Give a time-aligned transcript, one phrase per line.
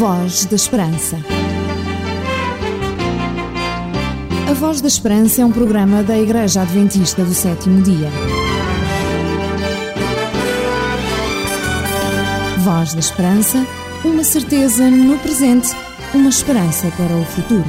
[0.00, 1.18] Voz da Esperança.
[4.48, 8.08] A Voz da Esperança é um programa da Igreja Adventista do Sétimo Dia.
[12.60, 13.58] Voz da Esperança,
[14.02, 15.68] uma certeza no presente,
[16.14, 17.68] uma esperança para o futuro.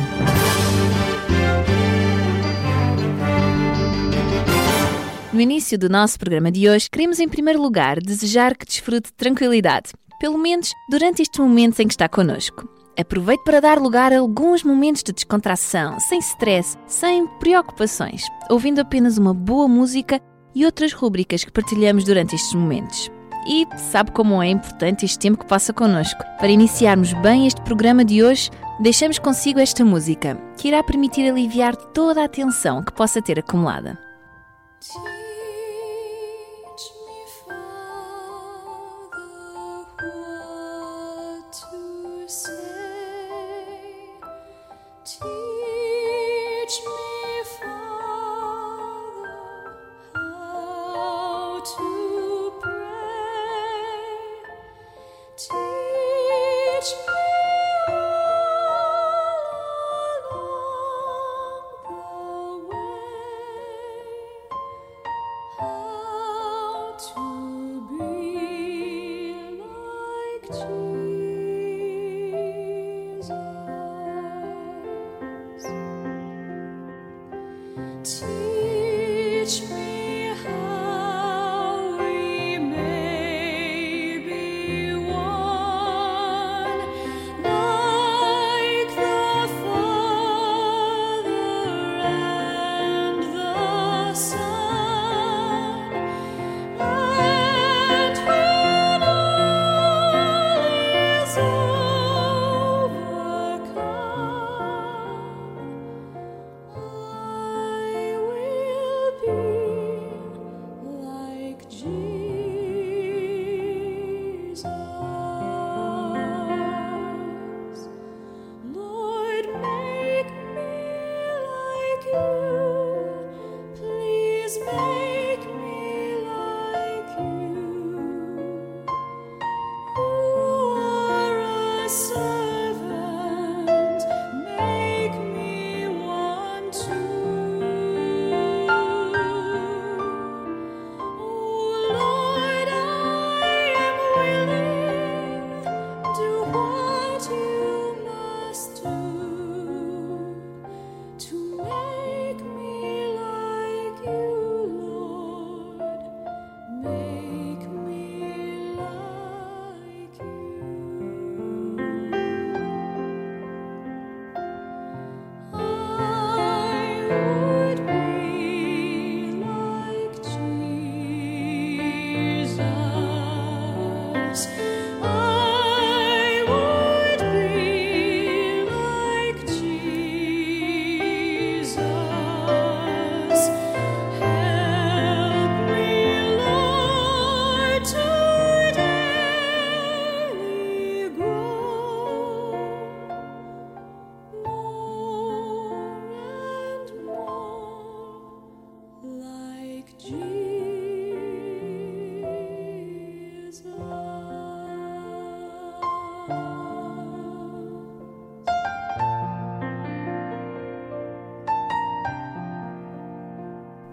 [5.34, 9.16] No início do nosso programa de hoje, queremos em primeiro lugar desejar que desfrute de
[9.16, 12.70] tranquilidade, pelo menos durante estes momentos em que está connosco.
[12.95, 19.17] Aproveite para dar lugar a alguns momentos de descontração, sem stress, sem preocupações, ouvindo apenas
[19.17, 20.21] uma boa música
[20.53, 23.09] e outras rúbricas que partilhamos durante estes momentos.
[23.47, 26.23] E sabe como é importante este tempo que passa connosco.
[26.38, 31.75] Para iniciarmos bem este programa de hoje, deixamos consigo esta música, que irá permitir aliviar
[31.75, 33.97] toda a tensão que possa ter acumulada.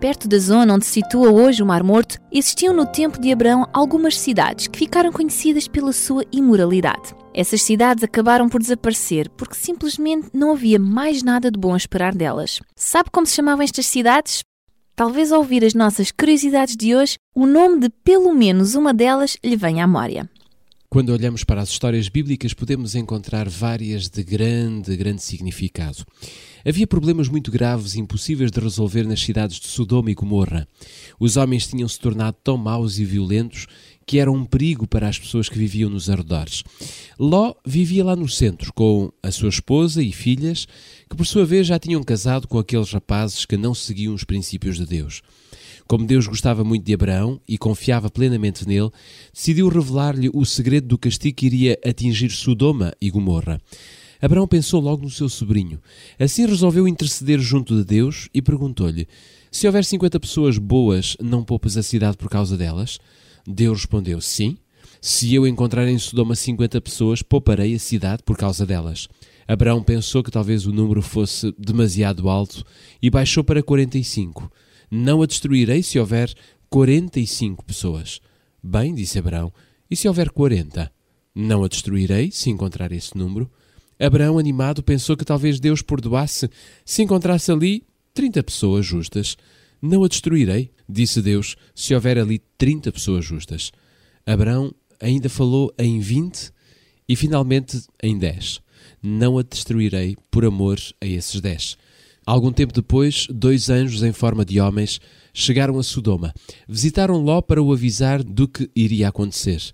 [0.08, 3.68] Perto da zona onde se situa hoje o Mar Morto, existiam no tempo de Abraão
[3.74, 7.14] algumas cidades que ficaram conhecidas pela sua imoralidade.
[7.34, 12.14] Essas cidades acabaram por desaparecer porque simplesmente não havia mais nada de bom a esperar
[12.14, 12.58] delas.
[12.74, 14.42] Sabe como se chamavam estas cidades?
[14.96, 19.36] Talvez ao ouvir as nossas curiosidades de hoje, o nome de pelo menos uma delas
[19.44, 20.26] lhe venha à memória.
[20.90, 26.02] Quando olhamos para as histórias bíblicas, podemos encontrar várias de grande, grande significado.
[26.66, 30.66] Havia problemas muito graves e impossíveis de resolver nas cidades de Sodoma e Gomorra.
[31.20, 33.66] Os homens tinham se tornado tão maus e violentos
[34.06, 36.64] que eram um perigo para as pessoas que viviam nos arredores.
[37.18, 40.66] Ló vivia lá no centro com a sua esposa e filhas,
[41.10, 44.78] que por sua vez já tinham casado com aqueles rapazes que não seguiam os princípios
[44.78, 45.20] de Deus.
[45.88, 48.90] Como Deus gostava muito de Abraão e confiava plenamente nele,
[49.32, 53.58] decidiu revelar-lhe o segredo do castigo que iria atingir Sodoma e Gomorra.
[54.20, 55.80] Abraão pensou logo no seu sobrinho.
[56.18, 59.08] Assim resolveu interceder junto de Deus e perguntou-lhe:
[59.50, 62.98] Se houver 50 pessoas boas, não poupas a cidade por causa delas?
[63.46, 64.58] Deus respondeu: Sim.
[65.00, 69.08] Se eu encontrar em Sodoma 50 pessoas, pouparei a cidade por causa delas.
[69.46, 72.62] Abraão pensou que talvez o número fosse demasiado alto
[73.00, 74.52] e baixou para 45.
[74.90, 76.34] Não a destruirei se houver
[76.70, 78.20] 45 pessoas.
[78.62, 79.52] Bem, disse Abraão,
[79.90, 80.90] e se houver 40?
[81.34, 83.50] Não a destruirei se encontrar esse número.
[83.98, 86.48] Abraão, animado, pensou que talvez Deus perdoasse
[86.84, 89.36] se encontrasse ali 30 pessoas justas.
[89.80, 93.70] Não a destruirei, disse Deus, se houver ali 30 pessoas justas.
[94.26, 96.50] Abraão ainda falou em 20
[97.08, 98.60] e finalmente em 10.
[99.02, 101.78] Não a destruirei por amor a esses 10.
[102.28, 105.00] Algum tempo depois, dois anjos em forma de homens
[105.32, 106.34] chegaram a Sodoma.
[106.68, 109.72] Visitaram Ló para o avisar do que iria acontecer.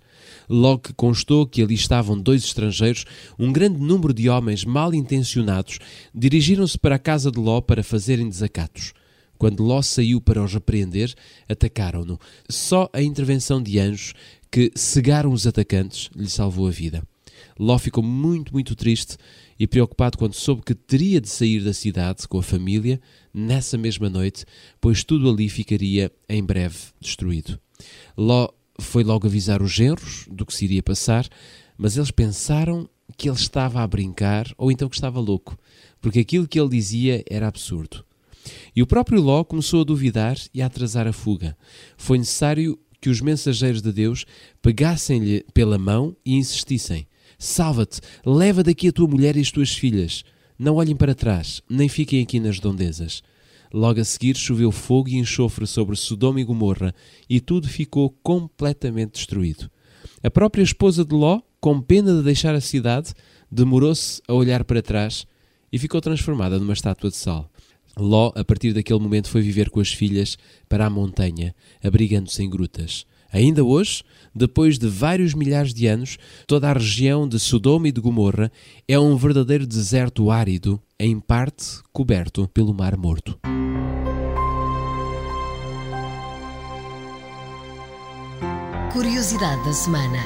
[0.48, 3.06] Logo que constou que ali estavam dois estrangeiros,
[3.36, 5.80] um grande número de homens mal intencionados
[6.14, 8.92] dirigiram-se para a casa de Ló para fazerem desacatos.
[9.36, 11.12] Quando Ló saiu para os repreender,
[11.48, 12.20] atacaram-no.
[12.48, 14.14] Só a intervenção de anjos
[14.48, 17.02] que cegaram os atacantes lhe salvou a vida.
[17.58, 19.16] Ló ficou muito, muito triste
[19.58, 23.00] e preocupado quando soube que teria de sair da cidade com a família
[23.32, 24.44] nessa mesma noite,
[24.80, 27.58] pois tudo ali ficaria em breve destruído.
[28.16, 28.48] Ló
[28.80, 31.28] foi logo avisar os genros do que se iria passar,
[31.76, 35.56] mas eles pensaram que ele estava a brincar ou então que estava louco,
[36.00, 38.04] porque aquilo que ele dizia era absurdo.
[38.74, 41.56] E o próprio Ló começou a duvidar e a atrasar a fuga.
[41.96, 44.24] Foi necessário que os mensageiros de Deus
[44.60, 47.06] pegassem-lhe pela mão e insistissem:
[47.44, 50.24] Salva-te, leva daqui a tua mulher e as tuas filhas.
[50.58, 53.22] Não olhem para trás, nem fiquem aqui nas redondezas.
[53.70, 56.94] Logo a seguir choveu fogo e enxofre sobre Sodoma e Gomorra,
[57.28, 59.70] e tudo ficou completamente destruído.
[60.22, 63.12] A própria esposa de Ló, com pena de deixar a cidade,
[63.52, 65.26] demorou-se a olhar para trás
[65.70, 67.50] e ficou transformada numa estátua de sal.
[67.94, 72.48] Ló, a partir daquele momento, foi viver com as filhas para a montanha, abrigando-se em
[72.48, 73.04] grutas.
[73.34, 78.00] Ainda hoje, depois de vários milhares de anos, toda a região de Sodoma e de
[78.00, 78.48] Gomorra
[78.86, 83.36] é um verdadeiro deserto árido, em parte coberto pelo Mar Morto.
[88.92, 90.18] Curiosidade da semana.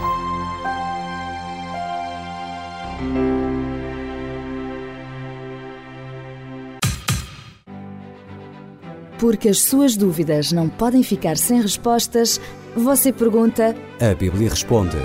[9.19, 12.39] Porque as suas dúvidas não podem ficar sem respostas,
[12.77, 14.97] você pergunta A Bíblia responde.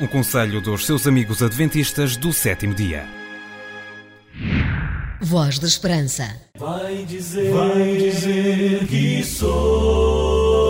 [0.00, 3.04] Um conselho dos seus amigos adventistas do sétimo dia.
[5.20, 6.36] Voz da Esperança.
[6.58, 10.64] Vai dizer, vai dizer que sou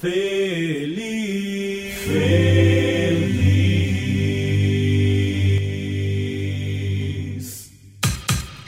[0.00, 3.34] feliz, feliz.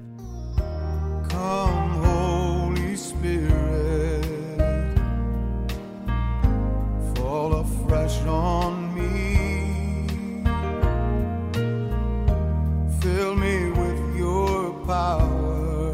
[14.86, 15.92] Power,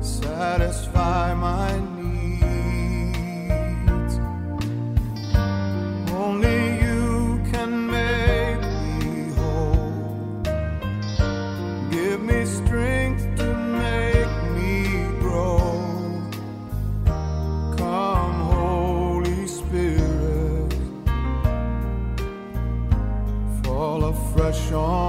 [0.00, 4.14] satisfy my needs.
[6.12, 8.60] Only you can make
[9.00, 10.42] me whole.
[11.90, 15.58] Give me strength to make me grow.
[17.76, 20.74] Come, Holy Spirit,
[23.62, 25.07] fall afresh on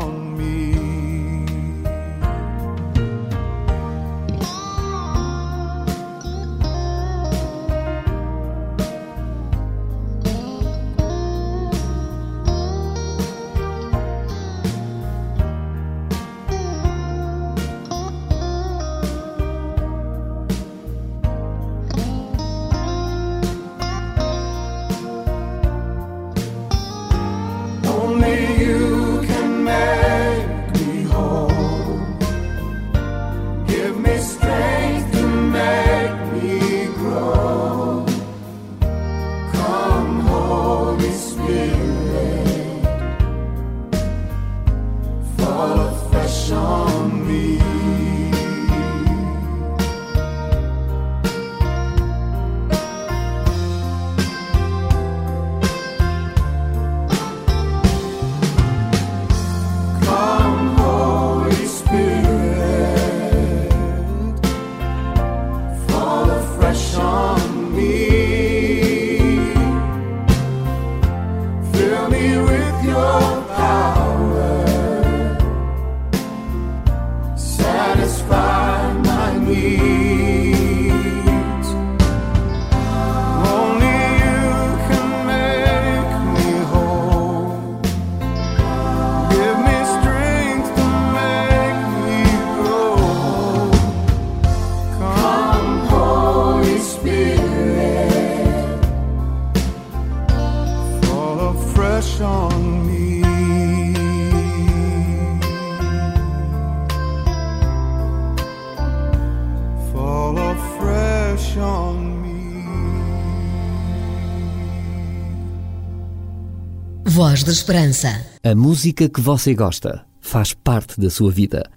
[117.21, 118.25] Voz da Esperança.
[118.41, 121.69] A música que você gosta faz parte da sua vida.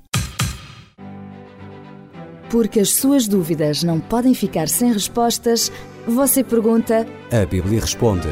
[2.48, 5.72] Porque as suas dúvidas não podem ficar sem respostas,
[6.06, 8.28] você pergunta A Bíblia responde.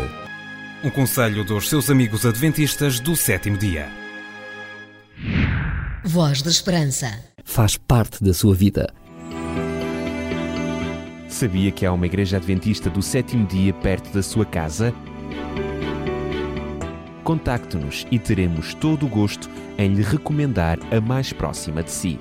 [0.84, 3.88] Um conselho dos seus amigos adventistas do sétimo dia.
[6.04, 7.12] Voz da Esperança.
[7.44, 8.88] Faz parte da sua vida.
[11.28, 14.94] Sabia que há uma igreja adventista do sétimo dia perto da sua casa?
[17.30, 22.18] Contacte-nos e teremos todo o gosto em lhe recomendar a mais próxima de si.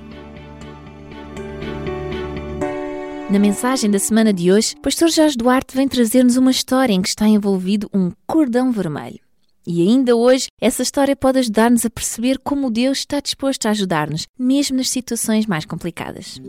[3.28, 7.02] Na mensagem da semana de hoje, o Pastor Jorge Duarte vem trazer-nos uma história em
[7.02, 9.18] que está envolvido um cordão vermelho.
[9.66, 14.28] E ainda hoje, essa história pode ajudar-nos a perceber como Deus está disposto a ajudar-nos,
[14.38, 16.40] mesmo nas situações mais complicadas.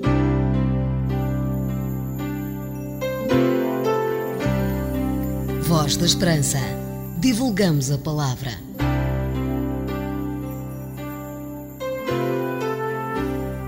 [5.63, 6.80] Voz da Esperança.
[7.21, 8.49] Divulgamos a palavra.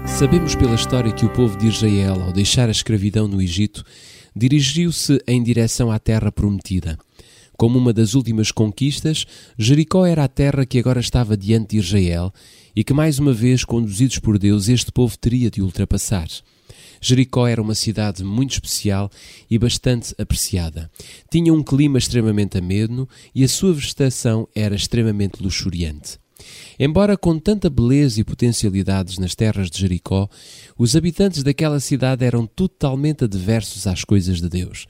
[0.08, 3.84] Sabemos pela história que o povo de Israel, ao deixar a escravidão no Egito,
[4.36, 6.98] dirigiu-se em direção à terra prometida.
[7.56, 9.24] Como uma das últimas conquistas,
[9.56, 12.34] Jericó era a terra que agora estava diante de Israel
[12.76, 16.28] e que, mais uma vez, conduzidos por Deus, este povo teria de ultrapassar.
[17.06, 19.12] Jericó era uma cidade muito especial
[19.50, 20.90] e bastante apreciada.
[21.30, 26.18] Tinha um clima extremamente ameno e a sua vegetação era extremamente luxuriante.
[26.80, 30.30] Embora com tanta beleza e potencialidades nas terras de Jericó,
[30.78, 34.86] os habitantes daquela cidade eram totalmente adversos às coisas de Deus.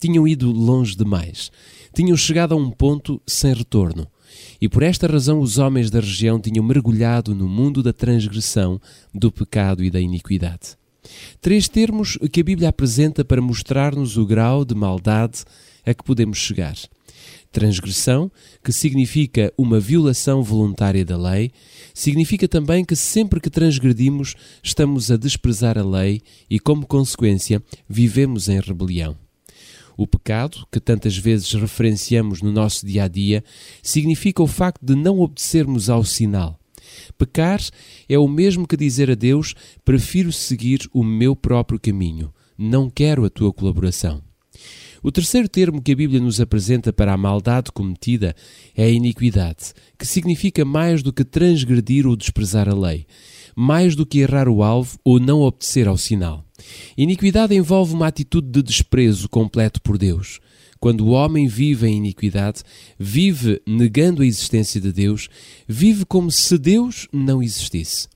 [0.00, 1.52] Tinham ido longe demais.
[1.94, 4.08] Tinham chegado a um ponto sem retorno.
[4.60, 8.80] E por esta razão os homens da região tinham mergulhado no mundo da transgressão,
[9.14, 10.81] do pecado e da iniquidade.
[11.40, 15.44] Três termos que a Bíblia apresenta para mostrar-nos o grau de maldade
[15.84, 16.76] a que podemos chegar.
[17.50, 18.30] Transgressão,
[18.64, 21.50] que significa uma violação voluntária da lei,
[21.92, 28.48] significa também que sempre que transgredimos estamos a desprezar a lei e, como consequência, vivemos
[28.48, 29.16] em rebelião.
[29.96, 33.44] O pecado, que tantas vezes referenciamos no nosso dia a dia,
[33.82, 36.58] significa o facto de não obedecermos ao sinal.
[37.16, 37.60] Pecar
[38.08, 43.24] é o mesmo que dizer a Deus: prefiro seguir o meu próprio caminho, não quero
[43.24, 44.22] a tua colaboração.
[45.02, 48.36] O terceiro termo que a Bíblia nos apresenta para a maldade cometida
[48.76, 53.04] é a iniquidade, que significa mais do que transgredir ou desprezar a lei,
[53.56, 56.44] mais do que errar o alvo ou não obedecer ao sinal.
[56.96, 60.40] Iniquidade envolve uma atitude de desprezo completo por Deus.
[60.78, 62.62] Quando o homem vive em iniquidade,
[62.98, 65.28] vive negando a existência de Deus,
[65.68, 68.08] vive como se Deus não existisse.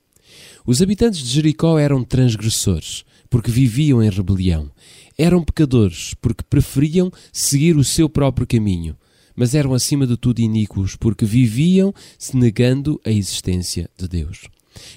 [0.65, 4.69] Os habitantes de Jericó eram transgressores, porque viviam em rebelião.
[5.17, 8.97] Eram pecadores, porque preferiam seguir o seu próprio caminho.
[9.33, 14.41] Mas eram acima de tudo iníquos, porque viviam se negando a existência de Deus.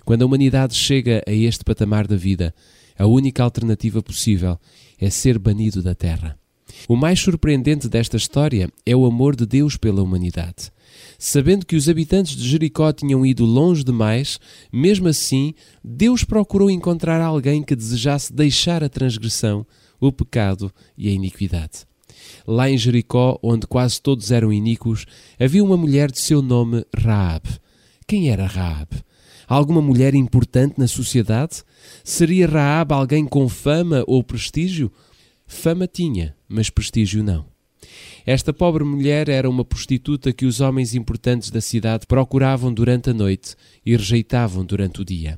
[0.05, 2.53] Quando a humanidade chega a este patamar da vida,
[3.01, 4.59] a única alternativa possível
[4.99, 6.39] é ser banido da terra.
[6.87, 10.71] O mais surpreendente desta história é o amor de Deus pela humanidade.
[11.19, 14.39] Sabendo que os habitantes de Jericó tinham ido longe demais,
[14.71, 19.67] mesmo assim, Deus procurou encontrar alguém que desejasse deixar a transgressão,
[19.99, 21.87] o pecado e a iniquidade.
[22.47, 25.07] Lá em Jericó, onde quase todos eram iníquos,
[25.39, 27.49] havia uma mulher de seu nome Raab.
[28.07, 28.91] Quem era Raab?
[29.51, 31.65] Alguma mulher importante na sociedade?
[32.05, 34.93] Seria Raab alguém com fama ou prestígio?
[35.45, 37.45] Fama tinha, mas prestígio não.
[38.25, 43.13] Esta pobre mulher era uma prostituta que os homens importantes da cidade procuravam durante a
[43.13, 45.37] noite e rejeitavam durante o dia.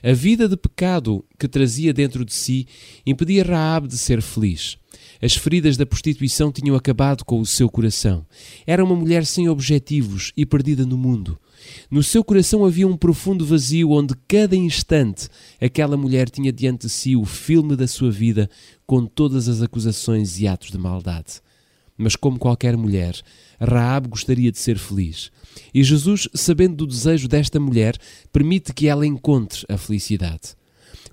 [0.00, 2.68] A vida de pecado que trazia dentro de si
[3.04, 4.78] impedia Raab de ser feliz.
[5.22, 8.24] As feridas da prostituição tinham acabado com o seu coração.
[8.66, 11.38] Era uma mulher sem objetivos e perdida no mundo.
[11.90, 15.28] No seu coração havia um profundo vazio onde cada instante
[15.60, 18.48] aquela mulher tinha diante de si o filme da sua vida
[18.86, 21.42] com todas as acusações e atos de maldade.
[21.98, 23.14] Mas como qualquer mulher,
[23.60, 25.30] Raab gostaria de ser feliz.
[25.74, 27.98] E Jesus, sabendo do desejo desta mulher,
[28.32, 30.54] permite que ela encontre a felicidade.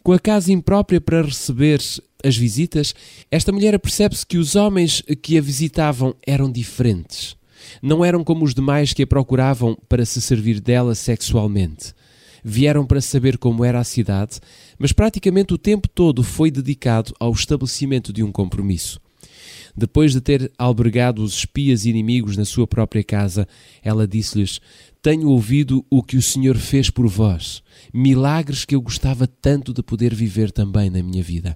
[0.08, 1.82] Com a casa imprópria para receber
[2.24, 2.96] as visitas,
[3.30, 7.36] esta mulher percebe-se que os homens que a visitavam eram diferentes.
[7.82, 11.94] Não eram como os demais que a procuravam para se servir dela sexualmente.
[12.42, 14.40] Vieram para saber como era a cidade,
[14.80, 19.02] mas praticamente o tempo todo foi dedicado ao estabelecimento de um compromisso.
[19.78, 23.48] Depois de ter albergado os espias inimigos na sua própria casa,
[23.84, 24.60] ela disse-lhes:
[25.04, 27.62] Tenho ouvido o que o Senhor fez por vós,
[27.94, 31.56] milagres que eu gostava tanto de poder viver também na minha vida.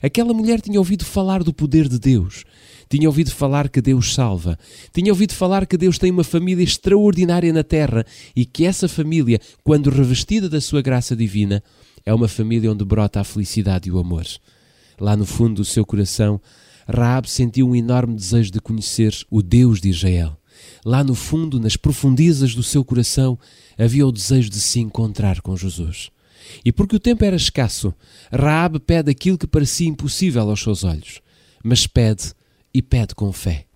[0.00, 2.44] Aquela mulher tinha ouvido falar do poder de Deus,
[2.88, 4.56] tinha ouvido falar que Deus salva,
[4.94, 9.40] tinha ouvido falar que Deus tem uma família extraordinária na terra e que essa família,
[9.64, 11.60] quando revestida da sua graça divina,
[12.06, 14.24] é uma família onde brota a felicidade e o amor.
[14.98, 16.40] Lá no fundo do seu coração,
[16.88, 20.36] Raab sentiu um enorme desejo de conhecer o Deus de Israel.
[20.84, 23.38] Lá no fundo, nas profundezas do seu coração,
[23.78, 26.10] havia o desejo de se encontrar com Jesus.
[26.64, 27.94] E porque o tempo era escasso,
[28.32, 31.20] Raab pede aquilo que parecia impossível aos seus olhos,
[31.62, 32.32] mas pede
[32.72, 33.66] e pede com fé.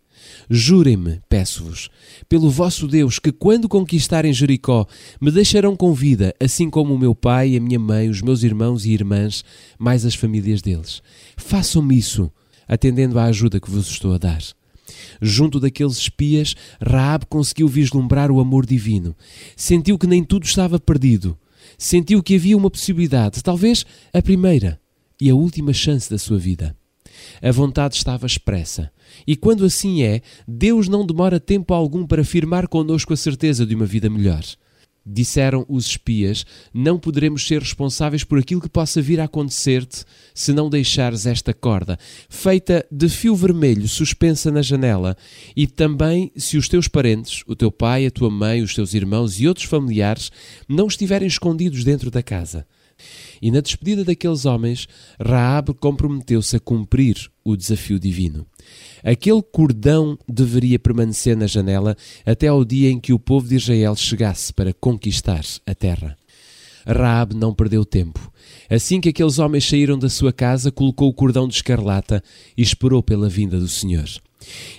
[0.48, 1.90] Jurem-me, peço-vos,
[2.28, 4.86] pelo vosso Deus, que quando conquistarem Jericó,
[5.20, 8.84] me deixarão com vida, assim como o meu pai, a minha mãe, os meus irmãos
[8.84, 9.44] e irmãs,
[9.78, 11.02] mais as famílias deles.
[11.36, 12.30] Façam-me isso,
[12.66, 14.42] atendendo à ajuda que vos estou a dar.
[15.20, 19.16] Junto daqueles espias, Raab conseguiu vislumbrar o amor divino.
[19.56, 21.38] Sentiu que nem tudo estava perdido.
[21.78, 24.80] Sentiu que havia uma possibilidade, talvez a primeira
[25.20, 26.76] e a última chance da sua vida.
[27.40, 28.90] A vontade estava expressa.
[29.26, 33.74] E quando assim é, Deus não demora tempo algum para firmar connosco a certeza de
[33.74, 34.42] uma vida melhor.
[35.04, 40.52] Disseram os espias: Não poderemos ser responsáveis por aquilo que possa vir a acontecer-te se
[40.52, 45.16] não deixares esta corda, feita de fio vermelho, suspensa na janela,
[45.56, 49.40] e também se os teus parentes, o teu pai, a tua mãe, os teus irmãos
[49.40, 50.30] e outros familiares,
[50.68, 52.64] não estiverem escondidos dentro da casa.
[53.40, 54.86] E na despedida daqueles homens,
[55.20, 58.46] Raab comprometeu-se a cumprir o desafio divino.
[59.02, 63.96] Aquele cordão deveria permanecer na janela até ao dia em que o povo de Israel
[63.96, 66.16] chegasse para conquistar a terra.
[66.86, 68.32] Raab não perdeu tempo.
[68.68, 72.22] Assim que aqueles homens saíram da sua casa, colocou o cordão de escarlata
[72.56, 74.08] e esperou pela vinda do Senhor.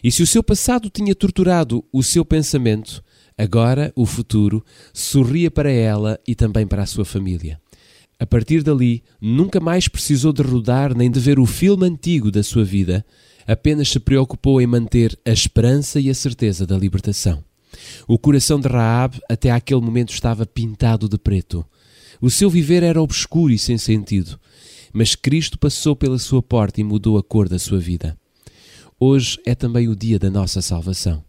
[0.04, 3.04] E se o seu passado tinha torturado o seu pensamento,
[3.38, 7.62] agora o futuro sorria para ela e também para a sua família.
[8.19, 12.43] A partir dali, nunca mais precisou de rodar nem de ver o filme antigo da
[12.43, 13.06] sua vida,
[13.45, 17.43] apenas se preocupou em manter a esperança e a certeza da libertação.
[18.08, 21.65] O coração de Raab até aquele momento estava pintado de preto.
[22.21, 24.39] O seu viver era obscuro e sem sentido,
[24.93, 28.17] mas Cristo passou pela sua porta e mudou a cor da sua vida.
[28.99, 31.23] Hoje é também o dia da nossa salvação.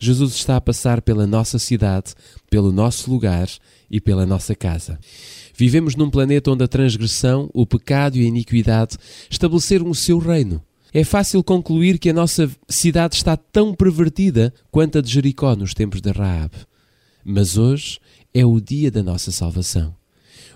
[0.00, 2.14] Jesus está a passar pela nossa cidade,
[2.48, 3.48] pelo nosso lugar
[3.90, 4.98] e pela nossa casa.
[5.58, 8.96] Vivemos num planeta onde a transgressão, o pecado e a iniquidade
[9.28, 10.62] estabeleceram o seu reino.
[10.94, 15.74] É fácil concluir que a nossa cidade está tão pervertida quanto a de Jericó nos
[15.74, 16.52] tempos de Raab.
[17.24, 17.98] Mas hoje
[18.32, 19.92] é o dia da nossa salvação.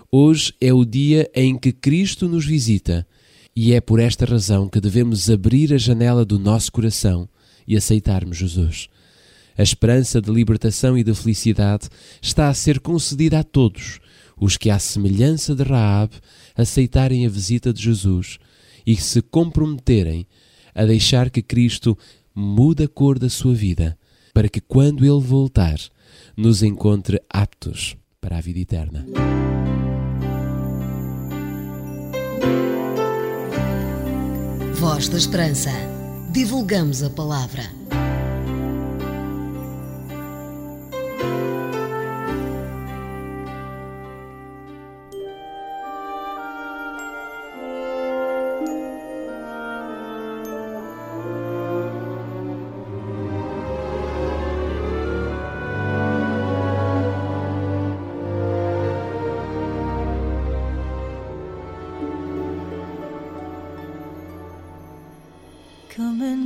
[0.09, 3.05] Hoje é o dia em que Cristo nos visita
[3.53, 7.27] e é por esta razão que devemos abrir a janela do nosso coração
[7.67, 8.87] e aceitarmos Jesus.
[9.57, 11.89] A esperança de libertação e de felicidade
[12.21, 13.99] está a ser concedida a todos
[14.39, 16.13] os que, à semelhança de Raab,
[16.55, 18.37] aceitarem a visita de Jesus
[18.85, 20.27] e se comprometerem
[20.75, 21.97] a deixar que Cristo
[22.35, 23.97] mude a cor da sua vida,
[24.33, 25.77] para que quando ele voltar,
[26.35, 29.05] nos encontre aptos para a vida eterna.
[34.73, 35.71] Voz da Esperança.
[36.31, 37.63] Divulgamos a palavra.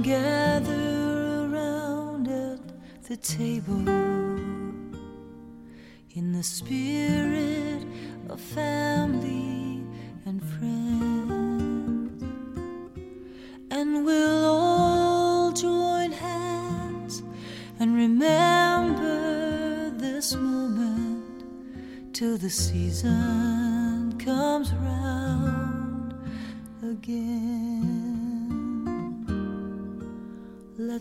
[0.08, 0.16] Come
[1.54, 2.60] around gather
[3.10, 3.90] the table.
[6.16, 7.86] In the spirit
[8.30, 9.84] of family
[10.26, 12.24] and friends,
[13.70, 17.22] and we'll all join hands
[17.78, 21.44] and remember this moment
[22.14, 23.57] till the season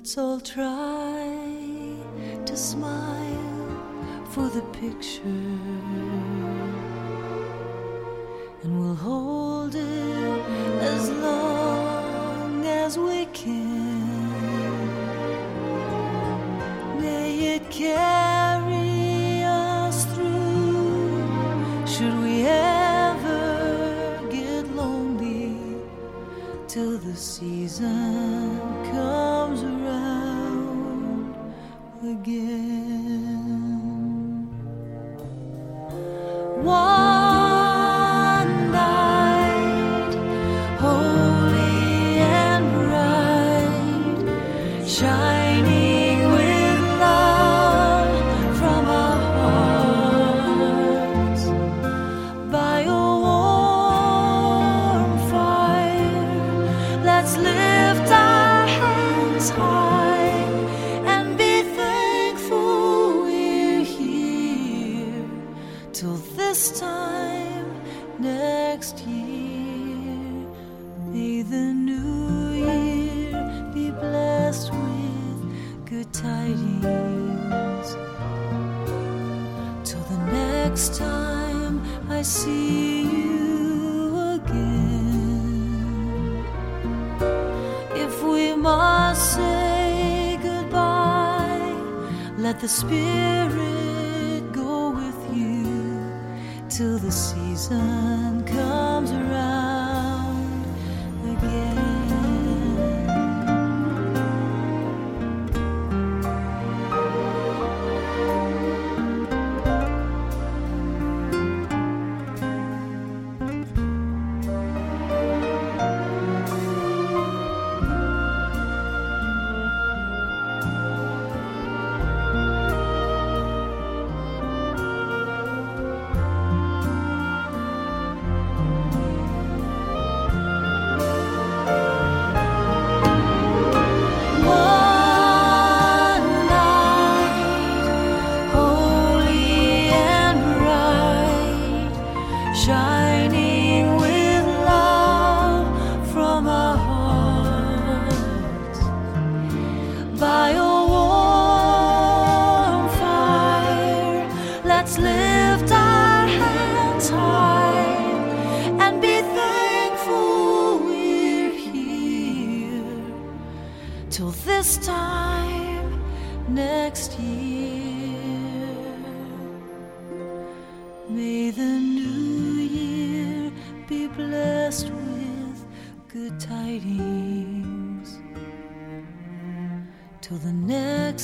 [0.06, 1.26] Let's all try
[2.44, 5.20] to smile for the picture,
[8.62, 10.44] and we'll hold it
[10.80, 14.30] as long as we can.
[17.00, 21.26] May it carry us through.
[21.84, 25.58] Should we ever get lonely
[26.68, 28.45] till the season
[32.26, 32.65] again?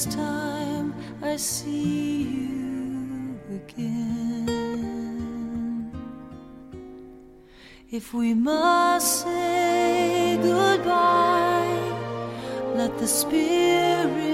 [0.05, 4.73] Next time I see you again.
[7.91, 11.95] If we must say goodbye,
[12.75, 14.32] let the Spirit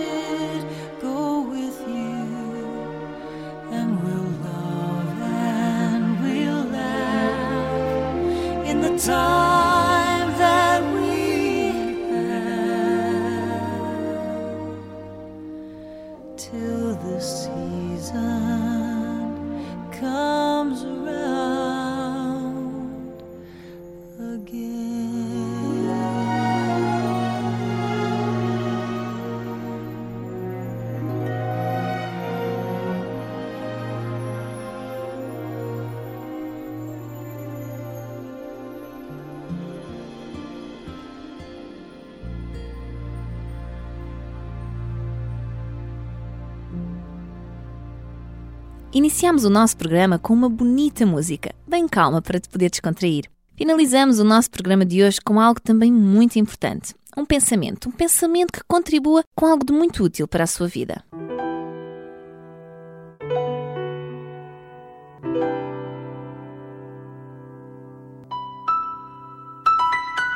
[48.99, 53.27] Iniciamos o nosso programa com uma bonita música, bem calma para te poder descontrair.
[53.57, 56.97] Finalizamos o nosso programa de hoje com algo também muito importante.
[57.17, 61.05] Um pensamento, um pensamento que contribua com algo de muito útil para a sua vida.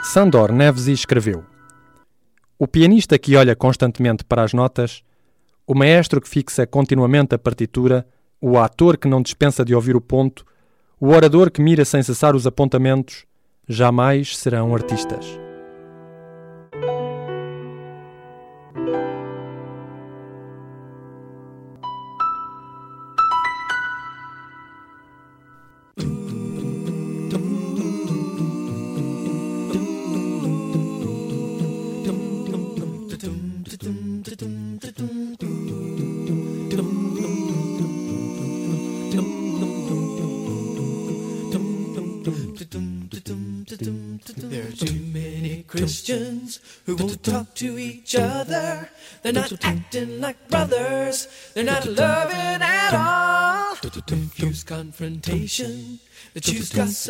[0.05, 1.45] Sandor Neves escreveu:
[2.57, 5.03] O pianista que olha constantemente para as notas
[5.67, 8.07] O maestro que fixa continuamente a partitura,
[8.45, 10.45] o ator que não dispensa de ouvir o ponto,
[11.01, 13.25] o orador que mira sem cessar os apontamentos,
[13.69, 15.39] jamais serão artistas.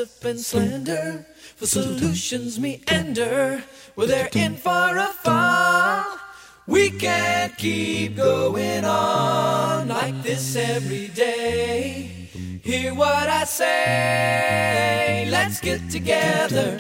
[0.03, 1.27] Gossip and slander.
[1.57, 3.63] For solutions meander.
[3.95, 6.19] Well, they're in for a fall.
[6.67, 12.29] We can't keep going on like this every day.
[12.63, 15.29] Hear what I say.
[15.31, 16.79] Let's get together.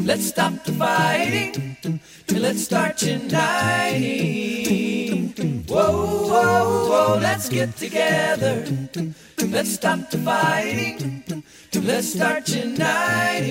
[0.00, 1.78] Let's stop the fighting
[2.28, 4.44] and let's start uniting.
[5.66, 8.66] Whoa, whoa, whoa, let's get together.
[9.38, 11.23] Let's stop the fighting.
[11.84, 13.44] Let's start uniting.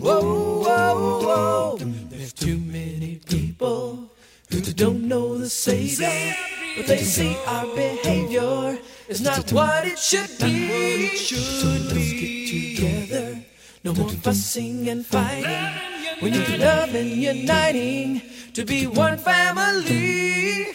[0.00, 1.76] Whoa, whoa, whoa.
[2.08, 4.10] There's too many people
[4.48, 6.34] who don't know the Savior,
[6.78, 11.10] but they see our behavior is not what it should be.
[11.12, 13.44] Let's get together.
[13.84, 15.74] No more fussing and fighting.
[16.22, 18.22] We need love and uniting
[18.54, 20.68] to be one family.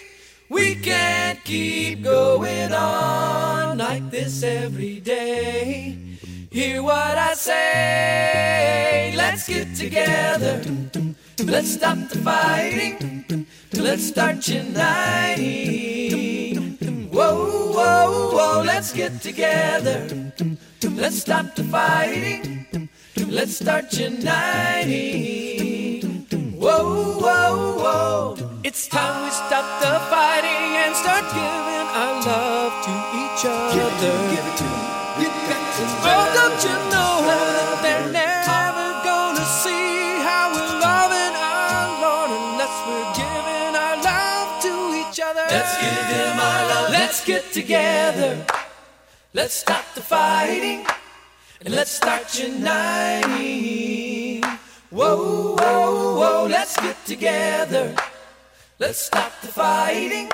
[0.50, 5.98] We can't keep going on like this every day.
[6.50, 9.14] Hear what I say.
[9.16, 10.64] Let's get together.
[11.44, 13.46] Let's stop the fighting.
[13.74, 15.48] Let's start uniting.
[17.12, 18.64] Whoa, whoa, whoa.
[18.64, 20.32] Let's get together.
[20.82, 22.88] Let's stop the fighting.
[23.28, 24.88] Let's start uniting.
[26.58, 28.47] Whoa, whoa, whoa.
[28.68, 33.72] It's time we stop the fighting and start giving our love to each other.
[33.72, 33.88] Give
[34.44, 34.68] it, to
[36.04, 42.76] Oh, don't you know that they're never gonna see how we're loving our Lord unless
[42.84, 45.48] we're giving our love to each other?
[45.48, 46.92] Let's give them our love.
[46.92, 48.46] Let's get together.
[49.34, 50.86] Let's stop the fighting
[51.64, 54.44] and let's start uniting.
[54.90, 57.96] Whoa, whoa, whoa, let's get together.
[58.80, 60.30] Let's stop the fighting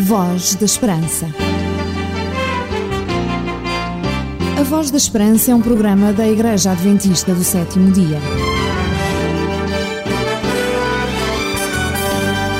[0.02, 1.28] Voz da Esperança.
[4.60, 8.20] A Voz da Esperança é um programa da Igreja Adventista do Sétimo Dia.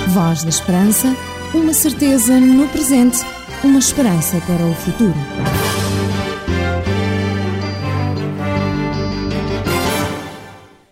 [0.08, 1.16] Voz da Esperança,
[1.54, 3.20] uma certeza no presente,
[3.64, 5.73] uma esperança para o futuro.